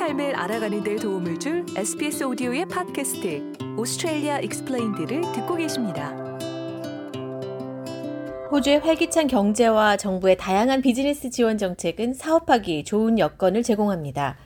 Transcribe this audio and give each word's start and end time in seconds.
삶을 0.00 0.34
알아가는 0.34 0.82
데 0.82 0.96
도움을 0.96 1.38
줄 1.38 1.66
SBS 1.76 2.24
오디오의 2.24 2.68
팟캐스트 2.68 3.52
Australia 3.76 4.40
Explained를 4.40 5.20
듣고 5.34 5.56
계십니다. 5.56 6.14
호주의 8.50 8.78
활기찬 8.78 9.26
경제와 9.26 9.98
정부의 9.98 10.38
다양한 10.38 10.80
비즈니스 10.80 11.28
지원 11.28 11.58
정책은 11.58 12.14
사업하기 12.14 12.84
좋은 12.84 13.18
여건을 13.18 13.62
제공합니다. 13.62 14.38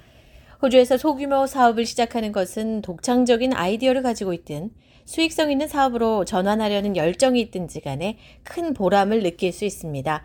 호주에서 0.60 0.98
소규모 0.98 1.46
사업을 1.46 1.86
시작하는 1.86 2.32
것은 2.32 2.82
독창적인 2.82 3.52
아이디어를 3.52 4.02
가지고 4.02 4.32
있든 4.32 4.72
수익성 5.04 5.52
있는 5.52 5.68
사업으로 5.68 6.24
전환하려는 6.24 6.96
열정이 6.96 7.40
있든지 7.42 7.80
간에 7.80 8.18
큰 8.42 8.74
보람을 8.74 9.22
느낄 9.22 9.52
수 9.52 9.64
있습니다. 9.64 10.24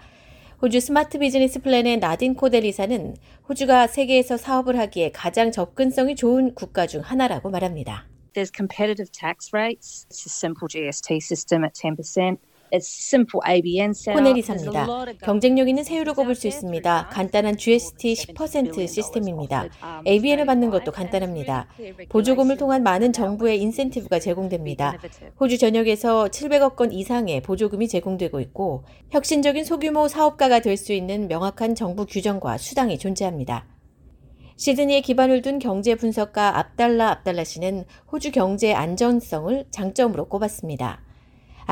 호주 0.62 0.82
스마트 0.82 1.20
비즈니스 1.20 1.61
플랜의 1.61 2.00
나딘 2.00 2.36
코넬 2.36 2.65
이사는 2.65 3.15
호주가 3.47 3.88
세계에서 3.88 4.36
사업을 4.36 4.78
하기에 4.78 5.11
가장 5.11 5.54
접근성이 5.54 6.18
좋은 6.18 6.54
국가 6.54 6.86
중 6.86 7.00
하나라고 7.00 7.50
말합니다. 7.50 8.10
There's 8.33 8.52
competitive 8.54 9.10
tax 9.14 9.52
rates. 9.54 10.06
It's 10.10 10.28
a 10.28 10.30
simple 10.30 10.68
GST 10.68 11.21
system 11.21 11.64
at 11.64 11.75
10%. 11.75 12.39
코넬 14.14 14.38
이사입니다. 14.38 14.88
경쟁력 15.23 15.69
있는 15.69 15.83
세율을 15.83 16.14
꼽을 16.14 16.36
수 16.36 16.47
있습니다. 16.47 17.10
간단한 17.11 17.57
GST 17.57 18.14
10% 18.14 18.87
시스템입니다. 18.87 19.68
ABN을 20.07 20.46
받는 20.46 20.69
것도 20.69 20.91
간단합니다. 20.91 21.68
보조금을 22.10 22.57
통한 22.57 22.83
많은 22.83 23.13
정부의 23.13 23.61
인센티브가 23.61 24.19
제공됩니다. 24.19 24.97
호주 25.39 25.57
전역에서 25.57 26.29
700억 26.29 26.79
원 26.79 26.91
이상의 26.91 27.41
보조금이 27.41 27.87
제공되고 27.87 28.39
있고 28.39 28.83
혁신적인 29.11 29.63
소규모 29.63 30.07
사업가가 30.07 30.60
될 30.61 30.79
수 30.79 30.93
있는 30.93 31.27
명확한 31.27 31.75
정부 31.75 32.05
규정과 32.05 32.58
수당이 32.58 32.97
존재합니다. 32.99 33.67
시드니에 34.55 35.01
기반을 35.01 35.41
둔 35.41 35.59
경제 35.59 35.95
분석가 35.95 36.57
압달라 36.57 37.11
압달라 37.11 37.44
씨는 37.44 37.83
호주 38.11 38.31
경제의 38.31 38.75
안전성을 38.75 39.66
장점으로 39.72 40.29
꼽았습니다. 40.29 41.01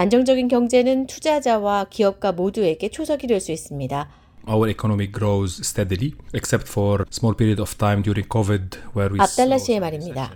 안정적인 0.02 0.48
경제는 0.48 1.08
투자자와 1.08 1.88
기업가 1.90 2.32
모두에게 2.32 2.90
초석이 2.90 3.26
될 3.26 3.40
수 3.40 3.52
있습니다. 3.52 4.08
Our 4.48 4.70
economy 4.70 5.12
grows 5.12 5.60
steadily, 5.62 6.14
except 6.36 6.70
for 6.70 7.04
small 7.12 7.36
period 7.36 7.60
of 7.60 7.76
time 7.78 8.04
during 8.04 8.30
COVID, 8.32 8.78
where 8.96 9.12
we. 9.12 9.20
압달라 9.20 9.58
씨의 9.58 9.80
말입니다. 9.80 10.36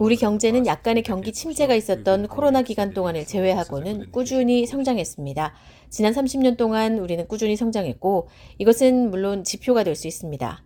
우리 0.00 0.16
경제는 0.16 0.66
약간의 0.66 1.02
경기 1.02 1.34
침체가 1.34 1.74
있었던 1.74 2.28
코로나 2.28 2.62
기간 2.62 2.94
동안을 2.94 3.26
제외하고는 3.26 4.10
꾸준히 4.10 4.64
성장했습니다. 4.66 5.52
지난 5.90 6.14
30년 6.14 6.56
동안 6.56 6.98
우리는 6.98 7.28
꾸준히 7.28 7.56
성장했고 7.56 8.28
이것은 8.56 9.10
물론 9.10 9.44
지표가 9.44 9.84
될 9.84 9.94
수 9.96 10.08
있습니다. 10.08 10.63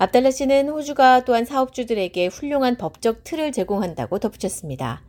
압달라 0.00 0.30
씨는 0.30 0.68
호주가 0.68 1.24
또한 1.24 1.44
사업주들에게 1.44 2.28
훌륭한 2.28 2.76
법적 2.76 3.24
틀을 3.24 3.50
제공한다고 3.50 4.20
덧붙였습니다. 4.20 5.02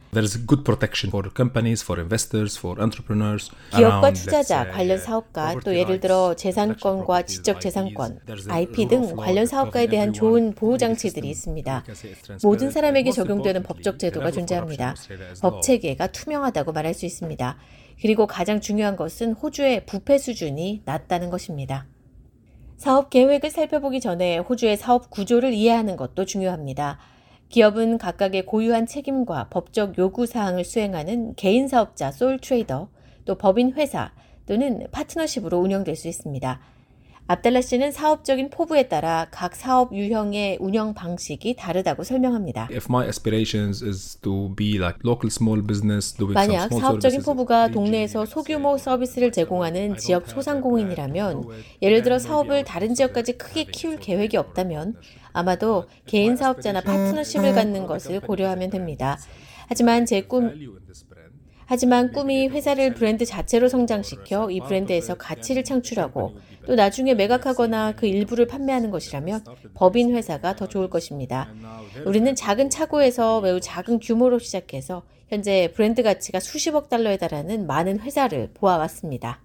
기업과 3.76 4.14
투자자, 4.14 4.68
관련 4.72 4.98
사업가, 4.98 5.60
또 5.64 5.78
예를 5.78 6.00
들어 6.00 6.34
재산권과 6.34 7.22
지적재산권, 7.28 8.20
IP 8.50 8.88
등 8.88 9.16
관련 9.16 9.46
사업가에 9.46 9.86
대한 9.86 10.12
좋은 10.12 10.56
보호 10.56 10.80
장치들이 10.80 11.30
있습니다. 11.30 11.84
모든 12.44 12.72
사람에게 12.72 13.12
적용되는 13.12 13.62
법적 13.62 14.00
제도가 14.00 14.32
존재합니다. 14.32 14.96
법 15.40 15.62
체계가 15.62 16.08
투명하다고 16.08 16.72
말할 16.72 16.96
수 16.96 17.06
있습니다. 17.06 17.58
그리고 18.02 18.26
가장 18.26 18.60
중요한 18.60 18.96
것은 18.96 19.34
호주의 19.34 19.86
부패 19.86 20.18
수준이 20.18 20.82
낮다는 20.86 21.30
것입니다. 21.30 21.86
사업 22.80 23.10
계획을 23.10 23.50
살펴보기 23.50 24.00
전에 24.00 24.38
호주의 24.38 24.78
사업 24.78 25.10
구조를 25.10 25.52
이해하는 25.52 25.98
것도 25.98 26.24
중요합니다. 26.24 26.98
기업은 27.50 27.98
각각의 27.98 28.46
고유한 28.46 28.86
책임과 28.86 29.50
법적 29.50 29.98
요구 29.98 30.26
사항을 30.26 30.64
수행하는 30.64 31.36
개인 31.36 31.68
사업자 31.68 32.10
솔 32.10 32.40
트레이더, 32.40 32.88
또 33.26 33.38
법인 33.38 33.74
회사 33.74 34.14
또는 34.46 34.88
파트너십으로 34.94 35.58
운영될 35.60 35.98
수 35.98 36.08
있습니다. 36.08 36.62
압달라 37.32 37.62
씨는 37.62 37.92
사업적인 37.92 38.50
포부에 38.50 38.88
따라 38.88 39.28
각 39.30 39.56
사업 39.56 39.94
유형의 39.94 40.58
운영 40.60 40.96
방식이 40.96 41.56
다르다고 41.56 42.04
설명합니다. 42.04 42.70
만약 46.34 46.74
사업적인 46.74 47.22
포부가 47.22 47.68
동네에서 47.68 48.26
소규모 48.26 48.80
서비스를 48.80 49.32
제공하는 49.32 49.98
지역 49.98 50.28
소상공인이라면 50.28 51.44
예를 51.84 52.02
들어 52.02 52.18
사업을 52.18 52.64
다른 52.64 52.96
지역까지 52.96 53.34
크게 53.34 53.66
키울 53.66 53.98
계획이 53.98 54.36
없다면 54.36 54.96
아마도 55.32 55.86
개인 56.08 56.36
사업자나 56.36 56.82
파트너십을 56.82 57.54
갖는 57.54 57.86
것을 57.86 58.22
고려하면 58.22 58.72
됩니다. 58.72 59.20
하지만 59.68 60.08
제 60.08 60.22
꿈, 60.22 60.52
하지만 61.70 62.12
꿈이 62.12 62.48
회사를 62.48 62.96
브랜드 62.96 63.26
자체로 63.26 63.70
성장시켜 63.70 64.50
이 64.50 64.60
브랜드에서 64.60 65.14
가치를 65.14 65.64
창출하고 65.64 66.36
또 66.66 66.74
나중에 66.74 67.14
매각하거나 67.14 67.92
그 67.96 68.08
일부를 68.08 68.48
판매하는 68.48 68.90
것이라면 68.90 69.44
법인 69.76 70.12
회사가 70.16 70.56
더 70.56 70.68
좋을 70.68 70.90
것입니다. 70.90 71.54
우리는 72.08 72.34
작은 72.34 72.72
차고에서 72.72 73.42
매우 73.42 73.60
작은 73.60 74.00
규모로 74.00 74.40
시작해서 74.40 75.04
현재 75.28 75.72
브랜드 75.76 76.02
가치가 76.02 76.40
수십억 76.40 76.90
달러에 76.90 77.18
달하는 77.18 77.68
많은 77.68 78.00
회사를 78.00 78.50
보아왔습니다. 78.56 79.40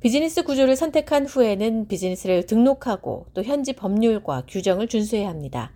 비즈니스 0.00 0.44
구조를 0.44 0.76
선택한 0.76 1.26
후에는 1.26 1.88
비즈니스를 1.88 2.46
등록하고 2.46 3.26
또 3.34 3.42
현지 3.42 3.74
법률과 3.74 4.44
규정을 4.48 4.88
준수해야 4.88 5.28
합니다. 5.28 5.72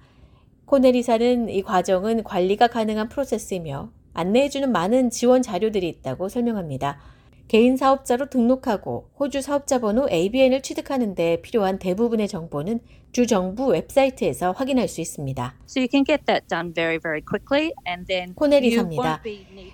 코넬 0.64 0.96
이사는 0.96 1.50
이 1.50 1.62
과정은 1.62 2.24
관리가 2.24 2.68
가능한 2.68 3.10
프로세스이며 3.10 3.97
안내해주는 4.18 4.72
많은 4.72 5.10
지원 5.10 5.42
자료들이 5.42 5.88
있다고 5.88 6.28
설명합니다. 6.28 6.98
개인 7.46 7.76
사업자로 7.76 8.28
등록하고 8.28 9.08
호주 9.18 9.40
사업자 9.40 9.78
번호 9.78 10.08
ABN을 10.10 10.60
취득하는 10.60 11.14
데 11.14 11.40
필요한 11.40 11.78
대부분의 11.78 12.26
정보는 12.26 12.80
주 13.12 13.26
정부 13.26 13.68
웹사이트에서 13.68 14.52
확인할 14.52 14.88
수 14.88 15.00
있습니다. 15.00 15.54
So 15.66 15.80
you 15.80 15.88
can 15.90 16.04
get 16.04 16.24
that 16.26 16.46
done 16.48 16.74
very, 16.74 16.98
very 16.98 17.22
quickly 17.22 17.72
and 17.86 18.06
then 18.06 18.34
코넬이사입니다. 18.34 19.22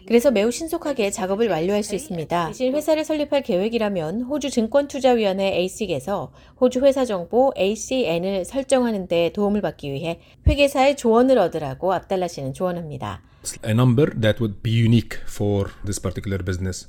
그래서 0.07 0.31
매우 0.31 0.53
신속하게 0.53 1.11
작업을 1.11 1.49
완료할 1.49 1.83
수 1.83 1.95
있습니다. 1.97 2.49
대신 2.49 2.75
회사를 2.75 3.05
설립할 3.05 3.43
계획이라면 3.43 4.23
호주 4.23 4.51
증권투자위원회 4.51 5.57
ASIC에서 5.57 6.33
호주 6.61 6.85
회사 6.85 7.05
정보 7.05 7.53
ACN을 7.59 8.45
설정하는 8.45 9.09
데 9.09 9.31
도움을 9.33 9.63
받기 9.63 9.91
위해 9.91 10.21
회계사의 10.47 10.97
조언을 10.97 11.39
얻으라고 11.39 11.93
압달라 11.93 12.29
씨는 12.29 12.53
조언합니다. 12.53 13.23
A 13.65 13.71
number 13.71 14.11
that 14.21 14.41
would 14.41 14.63
be 14.63 14.73
unique 14.73 15.19
for 15.27 15.71
this 15.85 16.01
particular 16.01 16.43
business. 16.45 16.89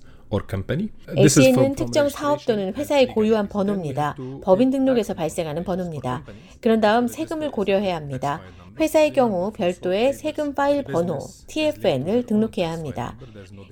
ACN은 1.17 1.75
특정 1.75 2.09
사업 2.09 2.45
또는 2.45 2.73
회사의 2.73 3.07
고유한 3.07 3.47
번호입니다. 3.47 4.17
법인 4.43 4.71
등록에서 4.71 5.13
발생하는 5.13 5.63
번호입니다. 5.63 6.25
그런 6.61 6.81
다음 6.81 7.07
세금을 7.07 7.51
고려해야 7.51 7.95
합니다. 7.95 8.41
회사의 8.79 9.13
경우 9.13 9.51
별도의 9.53 10.13
세금 10.13 10.53
파일 10.53 10.83
번호 10.83 11.19
TFN을 11.47 12.25
등록해야 12.25 12.71
합니다. 12.71 13.15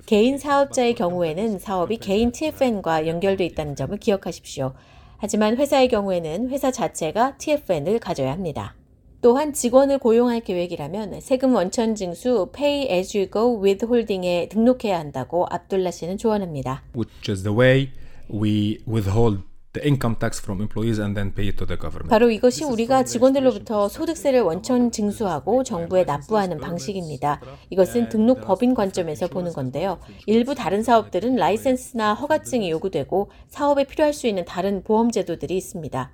개인 0.06 0.38
사업자의 0.38 0.94
경우에는 0.94 1.58
사업이 1.58 1.98
개인 1.98 2.32
TFN과 2.32 3.06
연결돼 3.08 3.44
있다는 3.46 3.76
점을 3.76 3.94
기억하십시오. 3.98 4.72
하지만 5.18 5.56
회사의 5.56 5.88
경우에는 5.88 6.48
회사 6.50 6.70
자체가 6.70 7.36
TFN을 7.36 7.98
가져야 7.98 8.32
합니다. 8.32 8.74
또한 9.24 9.54
직원을 9.54 10.00
고용할 10.00 10.40
계획이라면 10.40 11.22
세금 11.22 11.54
원천 11.54 11.94
징수 11.94 12.50
Pay 12.54 12.90
as 12.90 13.16
you 13.16 13.30
go 13.30 13.58
withholding에 13.58 14.50
등록해야 14.50 14.98
한다고 14.98 15.46
압둘라 15.48 15.92
씨는 15.92 16.18
조언합니다. 16.18 16.82
Which 16.94 17.30
is 17.30 17.42
the 17.42 17.58
way 17.58 17.88
we 18.30 18.80
withhold 18.86 19.40
the 19.72 19.88
income 19.88 20.18
tax 20.20 20.42
from 20.42 20.60
employees 20.60 21.00
and 21.00 21.14
then 21.14 21.32
pay 21.32 21.48
it 21.48 21.56
to 21.56 21.66
the 21.66 21.80
government. 21.80 22.10
바로 22.10 22.30
이것이 22.30 22.64
우리가 22.64 23.04
직원들로부터 23.04 23.88
소득세를 23.88 24.42
원천 24.42 24.92
징수하고 24.92 25.64
정부에 25.64 26.04
납부하는 26.04 26.58
방식입니다. 26.58 27.40
이것은 27.70 28.10
등록 28.10 28.42
법인 28.42 28.74
관점에서 28.74 29.28
보는 29.28 29.54
건데요. 29.54 30.00
일부 30.26 30.54
다른 30.54 30.82
사업들은 30.82 31.36
라이센스나 31.36 32.12
허가증이 32.12 32.70
요구되고 32.70 33.30
사업에 33.48 33.84
필요할 33.84 34.12
수 34.12 34.26
있는 34.26 34.44
다른 34.44 34.82
보험 34.84 35.10
제도들이 35.10 35.56
있습니다. 35.56 36.10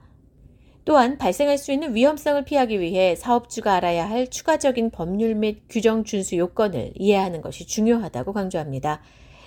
또한 0.91 1.19
발생할 1.19 1.57
수 1.57 1.71
있는 1.71 1.95
위험성을 1.95 2.45
피하기 2.45 2.81
위해 2.81 3.15
사업주가 3.15 3.75
알아야 3.75 4.11
할 4.11 4.27
추가적인 4.27 4.91
법률 4.91 5.37
및 5.37 5.63
규정 5.69 6.03
준수 6.03 6.37
요건을 6.37 6.95
이해하는 6.97 7.43
것이 7.43 7.65
중요하다고 7.65 8.33
강조합니다. 8.33 9.01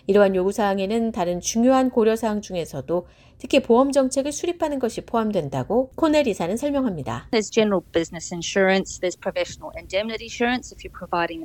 이러한 0.08 0.36
요구사항에는 0.36 1.12
다른 1.12 1.40
중요한 1.40 1.90
고려사항 1.90 2.42
중에서도 2.42 3.08
특히 3.38 3.62
보험 3.62 3.92
정책을 3.92 4.32
수립하는 4.32 4.80
것이 4.80 5.02
포함된다고 5.02 5.92
코넬 5.96 6.28
이사는 6.28 6.56
설명합니다. 6.56 7.28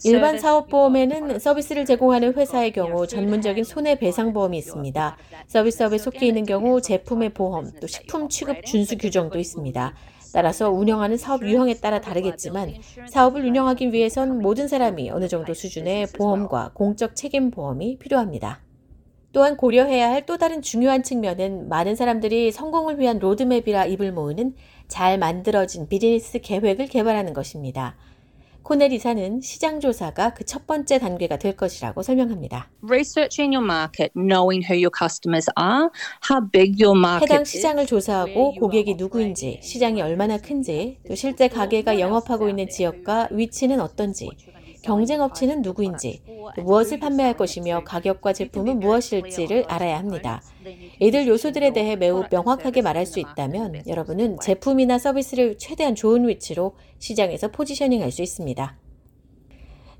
일반 0.04 0.38
사업보험에는 0.38 1.38
서비스를 1.40 1.84
제공하는 1.84 2.34
회사의 2.34 2.72
경우 2.72 3.06
전문적인 3.06 3.64
손해배상보험이 3.64 4.58
있습니다. 4.58 5.16
서비스업에 5.48 5.98
속해 5.98 6.26
있는 6.26 6.44
경우 6.44 6.80
제품의 6.80 7.30
보험, 7.30 7.72
또 7.80 7.86
식품 7.86 8.28
취급 8.28 8.64
준수 8.64 8.96
규정도 8.98 9.38
있습니다. 9.38 9.94
따라서 10.32 10.70
운영하는 10.70 11.16
사업 11.16 11.42
유형에 11.42 11.74
따라 11.74 12.00
다르겠지만 12.00 12.74
사업을 13.08 13.44
운영하기 13.44 13.92
위해선 13.92 14.40
모든 14.40 14.68
사람이 14.68 15.10
어느 15.10 15.28
정도 15.28 15.54
수준의 15.54 16.08
보험과 16.16 16.72
공적 16.74 17.16
책임 17.16 17.50
보험이 17.50 17.98
필요합니다. 17.98 18.60
또한 19.32 19.56
고려해야 19.56 20.10
할 20.10 20.26
또 20.26 20.36
다른 20.36 20.62
중요한 20.62 21.02
측면은 21.02 21.68
많은 21.68 21.96
사람들이 21.96 22.52
성공을 22.52 22.98
위한 22.98 23.18
로드맵이라 23.18 23.86
입을 23.86 24.12
모으는 24.12 24.54
잘 24.88 25.18
만들어진 25.18 25.88
비즈니스 25.88 26.40
계획을 26.40 26.86
개발하는 26.86 27.32
것입니다. 27.32 27.96
코넬 28.68 28.92
이사는 28.92 29.40
시장 29.40 29.80
조사가 29.80 30.34
그 30.34 30.44
첫 30.44 30.66
번째 30.66 30.98
단계가 30.98 31.38
될 31.38 31.56
것이라고 31.56 32.02
설명합니다. 32.02 32.70
Researching 32.82 33.54
your 33.54 33.64
market, 33.64 34.12
knowing 34.14 34.64
who 34.64 34.76
your 34.76 34.90
customers 34.92 35.46
are, 35.58 35.88
how 36.28 36.40
big 36.52 36.82
your 36.82 36.98
market 36.98 37.30
해당 37.32 37.42
is. 37.42 37.50
시장을 37.52 37.86
조사하고 37.86 38.52
고객이 38.54 38.94
누구인지, 38.94 39.60
시장이 39.62 40.00
얼마나 40.02 40.36
큰지, 40.38 40.98
또 41.08 41.14
실제 41.14 41.48
가게가 41.48 41.98
영업하고 41.98 42.48
있는 42.50 42.68
지역과 42.68 43.28
위치는 43.30 43.80
어떤지, 43.80 44.28
경쟁 44.88 45.20
업체는 45.20 45.60
누구인지, 45.60 46.22
또 46.56 46.62
무엇을 46.62 46.98
판매할 46.98 47.36
것이며 47.36 47.82
가격과 47.84 48.32
제품은 48.32 48.80
무엇일지를 48.80 49.66
알아야 49.68 49.98
합니다. 49.98 50.42
이들 50.98 51.28
요소들에 51.28 51.74
대해 51.74 51.94
매우 51.94 52.24
명확하게 52.30 52.80
말할 52.80 53.04
수 53.04 53.20
있다면 53.20 53.82
여러분은 53.86 54.38
제품이나 54.40 54.98
서비스를 54.98 55.58
최대한 55.58 55.94
좋은 55.94 56.26
위치로 56.26 56.74
시장에서 56.98 57.48
포지셔닝 57.48 58.00
할 58.00 58.08
수 58.08 58.22
있습니다. 58.22 58.78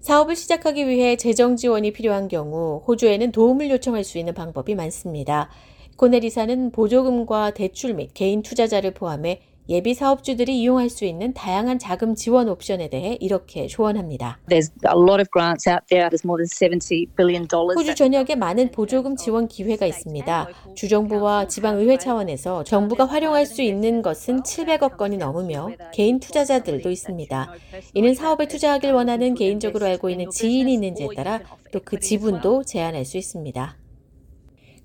사업을 0.01 0.35
시작하기 0.35 0.89
위해 0.89 1.17
재정 1.17 1.57
지원이 1.57 1.93
필요한 1.93 2.27
경우 2.27 2.83
호주에는 2.89 3.31
도움을 3.33 3.69
요청할 3.69 4.05
수 4.05 4.17
있는 4.17 4.33
방법이 4.33 4.75
많습니다. 4.75 5.51
코넬 5.99 6.25
이사는 6.25 6.73
보조금과 6.73 7.51
대출 7.51 7.93
및 7.93 8.13
개인 8.15 8.41
투자자를 8.41 8.95
포함해 8.95 9.43
예비 9.69 9.95
사업주들이 9.95 10.61
이용할 10.61 10.91
수 10.91 11.05
있는 11.05 11.35
다양한 11.35 11.79
자금 11.79 12.15
지원 12.15 12.49
옵션에 12.49 12.89
대해 12.89 13.17
이렇게 13.21 13.67
조언합니다. 13.67 14.39
There's 14.49 14.71
a 14.87 14.95
lot 14.97 15.21
of 15.21 15.29
grants 15.33 15.69
out 15.69 15.83
there. 15.89 16.09
There's 16.09 16.25
more 16.25 16.39
than 16.39 16.47
70 16.47 17.17
billion 17.17 17.49
dollars. 17.49 17.79
호주 17.79 17.95
전역에 17.95 18.35
많은 18.37 18.71
보조금 18.71 19.17
지원 19.17 19.49
기회가 19.49 19.87
있습니다. 19.87 20.49
주정부와 20.75 21.49
지방의회 21.49 21.99
차원에서 21.99 22.65
정부가 22.65 23.07
활용할 23.07 23.47
수 23.47 23.63
있는 23.63 24.03
것은 24.03 24.43
700억 24.43 24.97
건이 24.97 25.17
넘으며 25.19 25.71
개인 25.93 26.21
투자자들도 26.21 26.91
있습니다. 26.91 27.53
이는 27.95 28.15
사업에 28.15 28.47
투자하길 28.49 28.93
원하는 28.93 29.35
개인적으로 29.35 29.87
알고 29.87 30.11
있는 30.11 30.31
지인이 30.31 30.73
있는지에 30.73 31.09
따라 31.17 31.41
또 31.73 31.81
그 31.85 31.99
지분도 32.01 32.65
제한할 32.65 33.05
수 33.07 33.17
있습니다. 33.17 33.78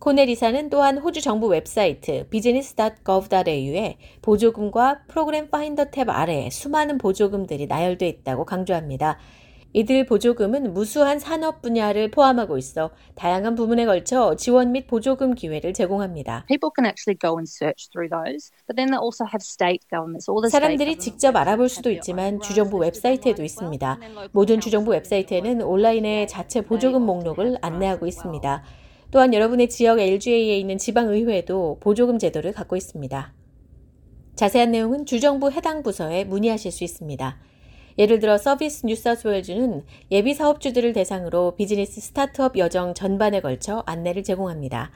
코넬 0.04 0.28
이사는 0.28 0.70
또한 0.70 0.98
호주 0.98 1.22
정부 1.22 1.48
웹사이트 1.48 2.28
business.gov.au에 2.30 3.98
보조금과 4.22 5.04
프로그램 5.08 5.50
Finder 5.50 5.92
탭 5.92 6.10
아래에 6.10 6.50
수많은 6.50 6.98
보조금들이 6.98 7.68
나열돼 7.68 8.10
있다고 8.10 8.44
강조합니다. 8.44 9.18
이들 9.72 10.06
보조금은 10.06 10.74
무수한 10.74 11.20
산업 11.20 11.62
분야를 11.62 12.12
포함하고 12.12 12.58
있어 12.58 12.92
다양한 13.16 13.56
부문에 13.56 13.86
걸쳐 13.86 14.36
지원 14.36 14.74
및 14.74 14.88
보조금 14.88 15.36
기회를 15.36 15.72
제공합니다. 15.72 16.48
People 16.50 16.72
can 16.76 16.86
actually 16.86 17.18
go 17.18 17.38
and 17.38 17.50
search 17.50 17.88
through 17.90 18.10
those, 18.12 18.52
but 18.68 18.76
then 18.76 18.92
they 18.92 19.00
also 19.02 19.24
have 19.24 19.40
state 19.40 19.88
governments. 19.90 20.30
All 20.30 20.42
the 20.44 20.50
state 20.50 20.60
사람들이 20.60 21.00
직접 21.00 21.34
알아볼 21.34 21.70
수도 21.70 21.90
있지만 21.92 22.42
주정부 22.42 22.76
웹사이트에도. 22.76 23.42
있습니다. 23.42 24.00
모든 24.34 24.60
주정부 24.60 24.92
웹사이트에는 24.92 25.60
their 25.60 26.28
자체 26.28 26.60
보조금 26.60 27.04
목록을 27.04 27.58
안내하고. 27.62 28.06
있습니다. 28.06 28.64
또한 29.14 29.32
여러분의 29.32 29.70
지역 29.70 30.00
LGA에 30.00 30.58
있는 30.58 30.80
지방의회도 30.80 31.78
보조금 31.82 32.18
제도를 32.18 32.52
갖고 32.52 32.76
있습니다. 32.76 33.32
자세한 34.34 34.72
내용은 34.72 35.06
주정부 35.06 35.52
해당 35.52 35.84
부서에 35.84 36.24
문의하실 36.24 36.72
수 36.72 36.84
있습니다. 36.84 37.38
예를 38.00 38.18
들어 38.18 38.40
서비스 38.40 38.88
뉴사우스웨일즈는 38.88 39.84
예비 40.10 40.34
사업주들을 40.34 40.94
대상으로 40.94 41.56
비즈니스 41.56 42.02
스타트업 42.02 42.58
여정 42.58 42.96
전반에 42.96 43.42
걸쳐 43.42 43.84
안내를 43.86 44.24
제공합니다. 44.24 44.90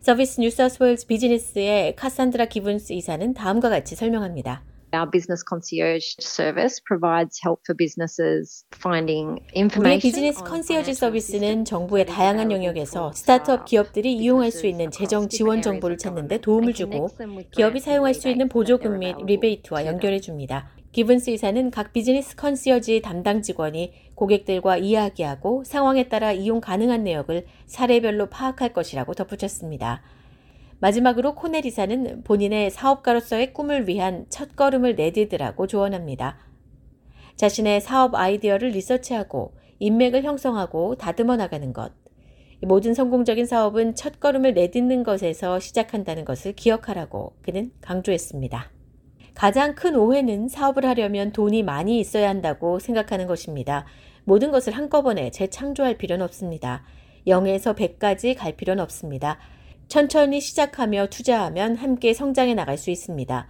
서비스 0.00 0.40
뉴사우스웨일즈 0.40 1.06
비즈니스의 1.06 1.96
카산드라 1.96 2.46
기븐스 2.46 2.94
이사는 2.94 3.34
다음과 3.34 3.68
같이 3.68 3.94
설명합니다. 3.94 4.62
Our 4.92 5.10
business 5.10 5.42
concierge 5.42 6.16
service 6.20 6.80
provides 6.84 7.38
help 7.42 7.60
for 7.64 7.76
businesses 7.76 8.64
finding 8.74 9.38
information. 9.54 10.00
비즈니스 10.00 10.40
on 10.40 10.44
컨시어지 10.48 10.94
서비스는 10.94 11.64
정부의 11.64 12.06
다양한 12.06 12.50
영역에서 12.50 13.12
스타트업 13.12 13.66
기업들이 13.66 14.14
이용할 14.14 14.50
수 14.50 14.66
있는 14.66 14.90
재정 14.90 15.28
지원 15.28 15.62
정보를 15.62 15.94
of 15.94 16.02
찾는 16.02 16.28
데 16.28 16.40
government 16.40 16.42
도움을 16.42 16.74
주고 16.74 17.08
기업이 17.52 17.80
사용할 17.80 18.14
수 18.14 18.28
있는 18.28 18.48
보조금 18.48 18.98
및 18.98 19.16
리베이트와. 19.24 19.86
연결해 19.86 20.20
줍니다. 20.20 20.70
기븐스 20.92 21.30
이사는 21.30 21.70
각 21.70 21.92
비즈니스 21.92 22.34
컨시어지 22.34 23.00
담당 23.00 23.42
직원이 23.42 23.92
고객들과 24.16 24.76
이야기하고 24.78 25.62
상황에 25.64 26.08
따라 26.08 26.32
이용 26.32 26.60
가능한 26.60 27.04
내역을 27.04 27.46
사례별로 27.66 28.26
파악할 28.26 28.72
것이라고 28.72 29.14
덧붙였습니다. 29.14 30.02
마지막으로 30.80 31.34
코넬 31.34 31.66
이사는 31.66 32.24
본인의 32.24 32.70
사업가로서의 32.70 33.52
꿈을 33.52 33.86
위한 33.86 34.24
첫 34.30 34.56
걸음을 34.56 34.96
내디드라고 34.96 35.66
조언합니다. 35.66 36.38
자신의 37.36 37.82
사업 37.82 38.14
아이디어를 38.14 38.70
리서치하고 38.70 39.54
인맥을 39.78 40.24
형성하고 40.24 40.96
다듬어 40.96 41.36
나가는 41.36 41.72
것. 41.72 41.92
이 42.62 42.66
모든 42.66 42.94
성공적인 42.94 43.46
사업은 43.46 43.94
첫 43.94 44.20
걸음을 44.20 44.54
내딛는 44.54 45.02
것에서 45.02 45.60
시작한다는 45.60 46.24
것을 46.24 46.54
기억하라고 46.54 47.34
그는 47.42 47.72
강조했습니다. 47.80 48.70
가장 49.34 49.74
큰 49.74 49.96
오해는 49.96 50.48
사업을 50.48 50.84
하려면 50.84 51.32
돈이 51.32 51.62
많이 51.62 51.98
있어야 51.98 52.28
한다고 52.28 52.78
생각하는 52.78 53.26
것입니다. 53.26 53.86
모든 54.24 54.50
것을 54.50 54.74
한꺼번에 54.74 55.30
재창조할 55.30 55.96
필요는 55.96 56.24
없습니다. 56.24 56.84
0에서 57.26 57.74
100까지 57.74 58.36
갈 58.36 58.56
필요는 58.56 58.82
없습니다. 58.82 59.38
천천히 59.90 60.40
시작하며 60.40 61.08
투자하면 61.08 61.76
함께 61.76 62.14
성장해 62.14 62.54
나갈 62.54 62.78
수 62.78 62.90
있습니다. 62.90 63.46